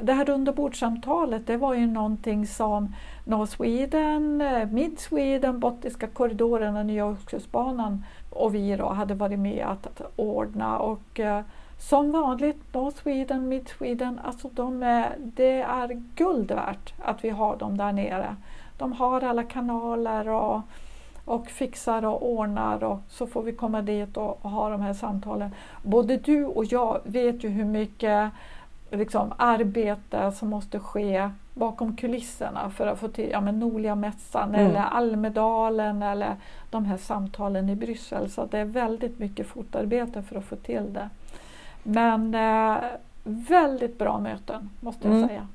[0.01, 6.77] det här rundabordssamtalet det var ju någonting som North Sweden, eh, Mid Sweden, Bottiska korridoren
[6.77, 10.79] och Nya Ostkustbanan och vi då hade varit med att, att ordna.
[10.79, 11.41] Och, eh,
[11.77, 17.29] som vanligt, North Sweden, Mid Sweden, alltså de är, det är guld värt att vi
[17.29, 18.35] har dem där nere.
[18.81, 20.61] De har alla kanaler och,
[21.25, 24.93] och fixar och ordnar och så får vi komma dit och, och ha de här
[24.93, 25.55] samtalen.
[25.81, 28.31] Både du och jag vet ju hur mycket
[28.91, 34.55] liksom, arbete som måste ske bakom kulisserna för att få till ja, men Norliga mässan
[34.55, 34.67] mm.
[34.67, 36.35] eller Almedalen eller
[36.69, 38.29] de här samtalen i Bryssel.
[38.29, 41.09] Så det är väldigt mycket fotarbete för att få till det.
[41.83, 42.77] Men eh,
[43.23, 45.29] väldigt bra möten måste jag mm.
[45.29, 45.47] säga.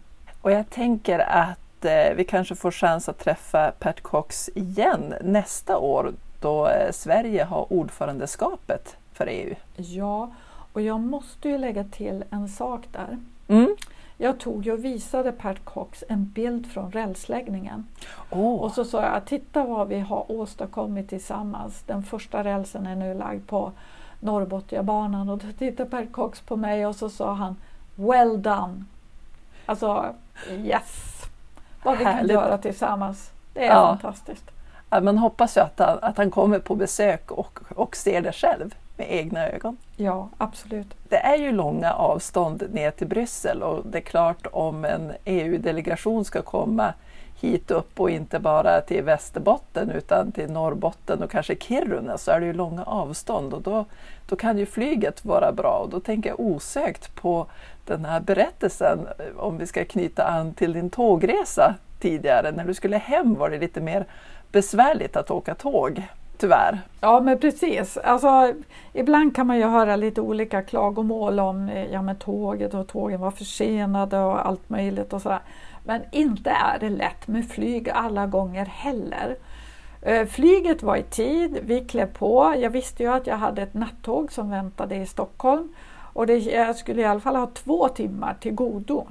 [0.42, 5.78] Och jag tänker att eh, vi kanske får chans att träffa Pat Cox igen nästa
[5.78, 9.54] år då eh, Sverige har ordförandeskapet för EU.
[9.76, 10.30] Ja,
[10.72, 13.18] och jag måste ju lägga till en sak där.
[13.48, 13.76] Mm.
[14.18, 17.86] Jag tog och visade Pat Cox en bild från rälsläggningen.
[18.30, 18.54] Oh.
[18.54, 21.82] Och så sa jag, titta vad vi har åstadkommit tillsammans.
[21.86, 23.72] Den första rälsen är nu lagd på
[24.20, 27.56] Norrbotniabanan och då tittade Per Cox på mig och så sa han
[27.94, 28.84] Well done!
[29.66, 30.14] Alltså
[30.50, 31.15] yes!
[31.86, 32.32] Vad vi kan Härligt.
[32.32, 33.30] göra tillsammans.
[33.52, 33.98] Det är Ja.
[34.00, 34.44] fantastiskt.
[34.90, 38.32] Ja, man hoppas ju att han, att han kommer på besök och, och ser det
[38.32, 39.76] själv med egna ögon.
[39.96, 40.94] Ja, absolut.
[41.08, 46.24] Det är ju långa avstånd ner till Bryssel och det är klart om en EU-delegation
[46.24, 46.92] ska komma
[47.40, 52.40] hit upp och inte bara till Västerbotten utan till Norrbotten och kanske Kiruna så är
[52.40, 53.84] det ju långa avstånd och då,
[54.28, 57.46] då kan ju flyget vara bra och då tänker jag osökt på
[57.84, 62.52] den här berättelsen eh, om vi ska knyta an till din tågresa tidigare.
[62.52, 64.06] När du skulle hem var det lite mer
[64.52, 66.02] besvärligt att åka tåg,
[66.38, 66.80] tyvärr.
[67.00, 67.96] Ja men precis.
[67.96, 68.52] Alltså,
[68.92, 73.20] ibland kan man ju höra lite olika klagomål om eh, ja, men tåget och tågen
[73.20, 75.40] var försenade och allt möjligt och sådär.
[75.84, 79.36] Men inte är det lätt med flyg alla gånger heller.
[80.02, 82.54] Eh, flyget var i tid, vi klev på.
[82.58, 85.68] Jag visste ju att jag hade ett nattåg som väntade i Stockholm
[86.12, 89.06] och det, jag skulle i alla fall ha två timmar till godo.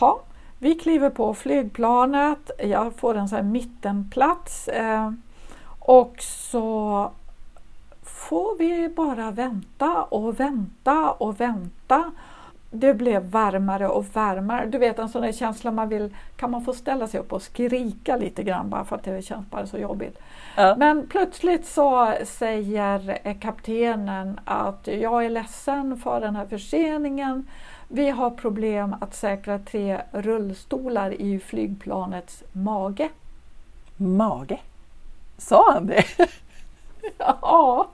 [0.00, 0.20] Ha,
[0.58, 5.10] vi kliver på flygplanet, jag får en sån här mittenplats eh,
[5.88, 7.10] och så
[8.02, 12.12] får vi bara vänta och vänta och vänta.
[12.70, 14.66] Det blev varmare och varmare.
[14.66, 17.42] Du vet en sån där känsla man vill, kan man få ställa sig upp och
[17.42, 20.18] skrika lite grann bara för att det känns bara så jobbigt.
[20.56, 20.74] Ja.
[20.78, 27.46] Men plötsligt så säger kaptenen att jag är ledsen för den här förseningen.
[27.88, 33.08] Vi har problem att säkra tre rullstolar i flygplanets mage.
[33.96, 34.58] Mage.
[35.38, 36.04] Sa han det?
[37.18, 37.90] Ja,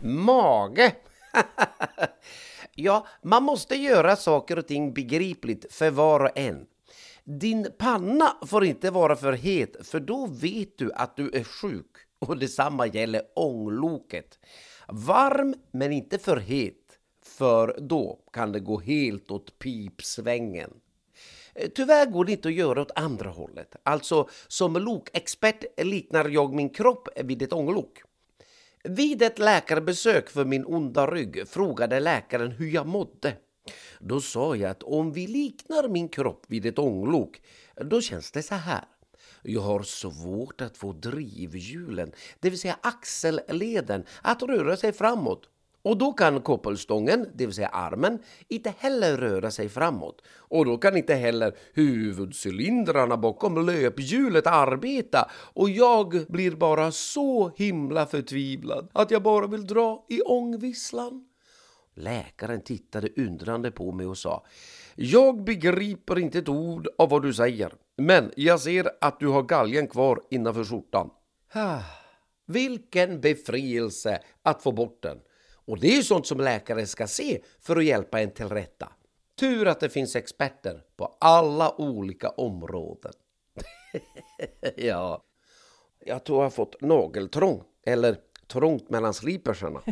[0.00, 0.96] Mage!
[2.74, 6.66] ja, man måste göra saker och ting begripligt för var och en.
[7.24, 11.96] Din panna får inte vara för het för då vet du att du är sjuk.
[12.18, 14.38] Och detsamma gäller ångloket.
[14.88, 20.70] Varm men inte för het för då kan det gå helt åt pipsvängen.
[21.54, 23.76] Eh, tyvärr går det inte att göra åt andra hållet.
[23.82, 28.02] Alltså, som lokexpert liknar jag min kropp vid ett ånglok.
[28.84, 33.36] Vid ett läkarbesök för min onda rygg frågade läkaren hur jag mådde.
[33.98, 37.40] Då sa jag att om vi liknar min kropp vid ett ånglok,
[37.76, 38.84] då känns det så här.
[39.42, 45.48] Jag har svårt att få drivhjulen, det vill säga axelleden, att röra sig framåt.
[45.84, 48.18] Och då kan koppelstången, det vill säga armen,
[48.48, 50.22] inte heller röra sig framåt.
[50.36, 55.30] Och då kan inte heller huvudcylindrarna bakom löphjulet arbeta.
[55.34, 61.28] Och jag blir bara så himla förtvivlad att jag bara vill dra i ångvisslan.
[61.94, 64.46] Läkaren tittade undrande på mig och sa
[64.94, 69.42] Jag begriper inte ett ord av vad du säger, men jag ser att du har
[69.42, 71.10] galgen kvar innanför skjortan.
[72.46, 75.18] Vilken befrielse att få bort den.
[75.64, 78.88] Och det är ju sånt som läkare ska se för att hjälpa en till rätta.
[79.40, 83.12] Tur att det finns experter på alla olika områden.
[84.76, 85.22] ja,
[86.04, 89.80] jag tror jag har fått nageltrång, eller trångt mellan sliperserna.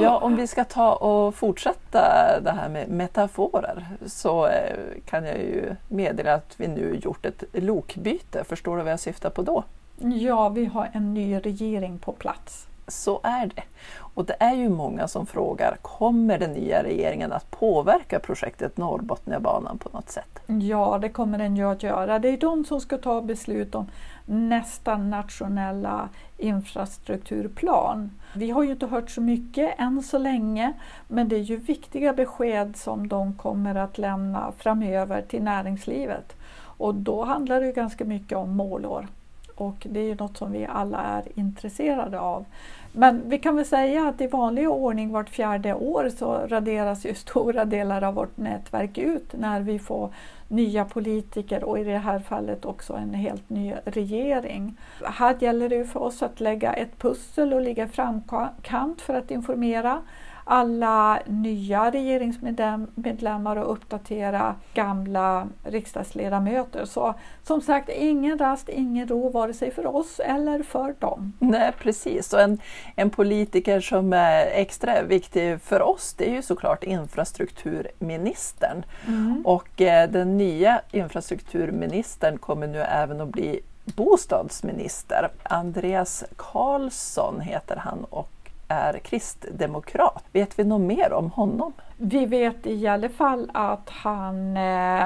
[0.00, 2.00] Ja, om vi ska ta och fortsätta
[2.40, 7.44] det här med metaforer så eh, kan jag ju meddela att vi nu gjort ett
[7.52, 8.44] lokbyte.
[8.44, 9.64] Förstår du vad jag syftar på då?
[9.98, 12.66] ja, vi har en ny regering på plats.
[12.88, 13.62] Så är det.
[13.98, 19.78] Och det är ju många som frågar, kommer den nya regeringen att påverka projektet Norrbotniabanan
[19.78, 20.38] på något sätt?
[20.46, 22.18] Ja, det kommer den ju att göra.
[22.18, 23.86] Det är de som ska ta beslut om
[24.26, 28.10] nästa nationella infrastrukturplan.
[28.34, 30.72] Vi har ju inte hört så mycket än så länge,
[31.08, 36.36] men det är ju viktiga besked som de kommer att lämna framöver till näringslivet.
[36.78, 39.06] Och då handlar det ju ganska mycket om målår.
[39.56, 42.44] Och det är ju något som vi alla är intresserade av.
[42.92, 47.14] Men vi kan väl säga att i vanlig ordning vart fjärde år så raderas ju
[47.14, 50.12] stora delar av vårt nätverk ut när vi får
[50.48, 54.76] nya politiker och i det här fallet också en helt ny regering.
[55.04, 59.30] Här gäller det för oss att lägga ett pussel och ligga i framkant för att
[59.30, 60.02] informera
[60.48, 66.84] alla nya regeringsmedlemmar och uppdatera gamla riksdagsledamöter.
[66.84, 71.32] Så som sagt, ingen rast, ingen ro vare sig för oss eller för dem.
[71.38, 72.32] Nej, precis.
[72.32, 72.58] Och en,
[72.96, 78.84] en politiker som är extra viktig för oss det är ju såklart infrastrukturministern.
[79.44, 85.30] Och eh, den nya infrastrukturministern kommer nu även att bli bostadsminister.
[85.42, 88.35] Andreas Karlsson heter han och
[88.68, 90.24] är kristdemokrat.
[90.32, 91.72] Vet vi något mer om honom?
[91.96, 95.04] Vi vet i alla fall att han eh,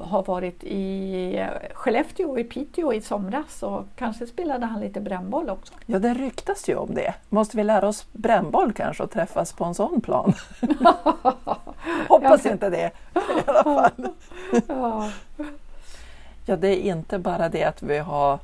[0.00, 5.50] har varit i Skellefteå och i Piteå i somras och kanske spelade han lite brännboll
[5.50, 5.74] också.
[5.86, 7.14] Ja, det ryktas ju om det.
[7.28, 10.32] Måste vi lära oss brännboll kanske och träffas på en sån plan?
[12.08, 14.08] Hoppas inte det i alla fall.
[14.68, 15.10] Ja.
[16.46, 18.38] Ja, det är inte bara det att vi har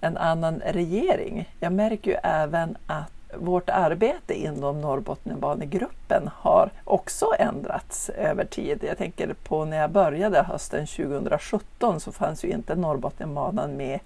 [0.00, 1.48] en annan regering.
[1.60, 8.84] Jag märker ju även att vårt arbete inom Norrbotniabanegruppen har också ändrats över tid.
[8.88, 14.00] Jag tänker på när jag började hösten 2017 så fanns ju inte Norrbotniabanan med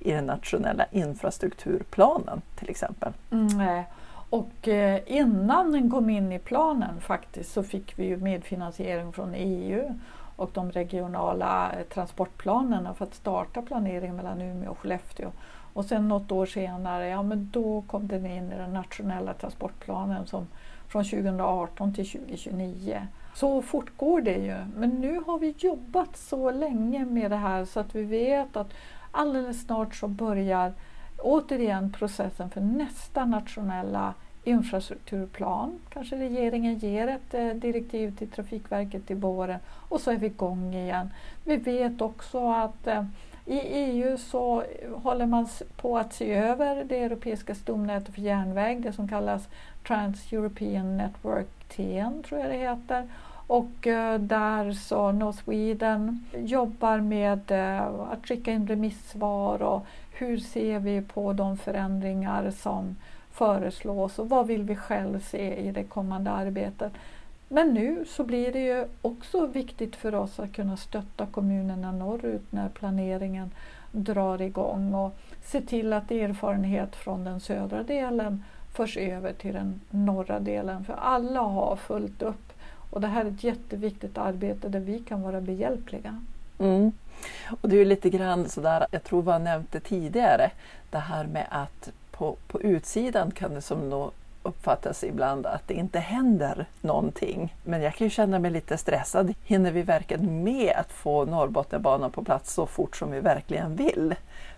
[0.00, 3.12] i den nationella infrastrukturplanen till exempel.
[3.30, 3.82] Mm,
[4.30, 9.34] och eh, innan den kom in i planen faktiskt så fick vi ju medfinansiering från
[9.34, 9.98] EU
[10.36, 15.30] och de regionala eh, transportplanerna för att starta planeringen mellan Umeå och Skellefteå.
[15.72, 20.26] Och sen något år senare, ja men då kom den in i den nationella transportplanen
[20.26, 20.46] som
[20.88, 23.06] från 2018 till 2029.
[23.34, 24.56] Så fortgår det ju.
[24.76, 28.72] Men nu har vi jobbat så länge med det här så att vi vet att
[29.10, 30.72] alldeles snart så börjar
[31.18, 34.14] återigen processen för nästa nationella
[34.44, 35.78] infrastrukturplan.
[35.88, 39.58] Kanske regeringen ger ett eh, direktiv till Trafikverket till våren
[39.88, 41.10] och så är vi igång igen.
[41.44, 43.04] Vi vet också att eh,
[43.48, 48.92] i EU så håller man på att se över det europeiska stomnätet för järnväg, det
[48.92, 49.48] som kallas
[49.86, 53.08] Trans-European Network TN tror jag det heter.
[53.46, 60.38] Och eh, där så North Sweden jobbar med eh, att skicka in remissvar och hur
[60.38, 62.96] ser vi på de förändringar som
[63.32, 66.92] föreslås och vad vill vi själv se i det kommande arbetet.
[67.48, 72.52] Men nu så blir det ju också viktigt för oss att kunna stötta kommunerna norrut
[72.52, 73.50] när planeringen
[73.92, 79.80] drar igång och se till att erfarenhet från den södra delen förs över till den
[79.90, 80.84] norra delen.
[80.84, 82.52] För alla har fullt upp
[82.90, 86.24] och det här är ett jätteviktigt arbete där vi kan vara behjälpliga.
[86.58, 86.92] Mm.
[87.60, 90.50] Och det är ju lite grann sådär, jag tror vi har nämnt det tidigare,
[90.90, 94.10] det här med att på, på utsidan kan det som nå
[94.48, 97.56] uppfattas ibland att det inte händer någonting.
[97.64, 99.34] Men jag kan ju känna mig lite stressad.
[99.44, 104.14] Hinner vi verkligen med att få Norrbotniabanan på plats så fort som vi verkligen vill?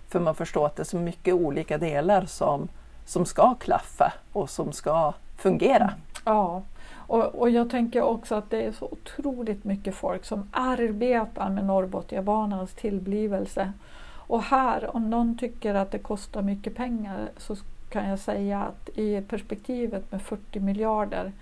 [0.09, 2.69] För man förstår att det är så mycket olika delar som,
[3.05, 5.95] som ska klaffa och som ska fungera.
[6.25, 6.63] Ja,
[7.11, 11.65] och, och jag tänker också att det är så otroligt mycket folk som arbetar med
[11.65, 13.73] Norrbotniabanans tillblivelse.
[14.31, 17.57] Och här, om någon tycker att det kostar mycket pengar så
[17.91, 21.33] kan jag säga att i perspektivet med 40 miljarder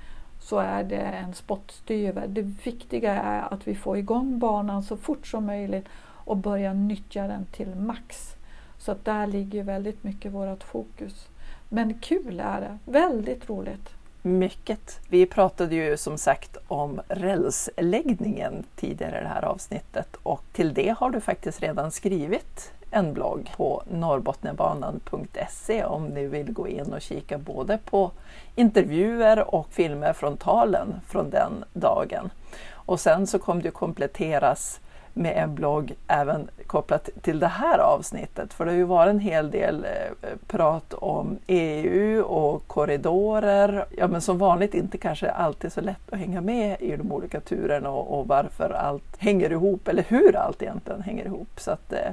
[0.40, 2.26] så är det en spottstyver.
[2.28, 5.86] Det viktiga är att vi får igång banan så fort som möjligt
[6.24, 8.34] och börjar nyttja den till max.
[8.78, 11.28] Så att där ligger väldigt mycket vårt fokus.
[11.68, 13.90] Men kul är det, väldigt roligt.
[14.22, 15.00] Mycket.
[15.08, 20.94] Vi pratade ju som sagt om rälsläggningen tidigare i det här avsnittet och till det
[20.98, 27.00] har du faktiskt redan skrivit en blogg på norrbotniabanan.se om ni vill gå in och
[27.00, 28.10] kika både på
[28.54, 32.30] intervjuer och filmer från talen från den dagen.
[32.72, 34.80] Och sen så kommer det kompletteras
[35.18, 38.54] med en blogg även kopplat till det här avsnittet.
[38.54, 43.86] För det har ju varit en hel del eh, prat om EU och korridorer.
[43.96, 47.40] Ja, men som vanligt inte kanske alltid så lätt att hänga med i de olika
[47.40, 51.60] turerna och, och varför allt hänger ihop eller hur allt egentligen hänger ihop.
[51.60, 52.10] Så att, eh,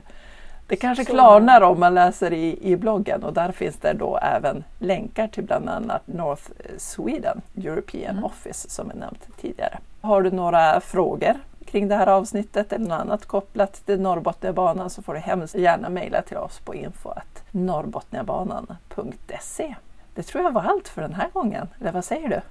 [0.68, 4.63] det kanske klarnar om man läser i, i bloggen och där finns det då även
[4.80, 6.43] länkar till bland annat North
[6.78, 8.24] Sweden European mm.
[8.24, 9.78] Office som är nämnt tidigare.
[10.01, 11.34] Har du några frågor
[11.66, 15.89] kring det här avsnittet eller något annat kopplat till Norrbotniabanan så får du hemskt gärna
[15.89, 19.76] mejla till oss på info.norrbotniabanan.se.
[20.16, 22.41] Det tror jag var allt för den här gången, eller vad säger du?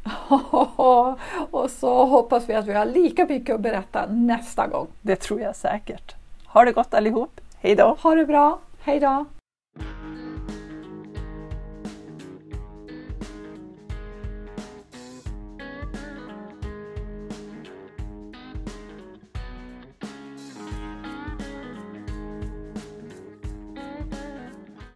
[1.58, 4.86] och så hoppas vi att vi har lika mycket att berätta nästa gång.
[5.02, 6.14] Det tror jag säkert.
[6.46, 7.40] Ha det gott allihop!
[7.64, 7.96] Hej då!
[8.00, 8.58] Ha det bra!
[8.80, 9.24] Hej då!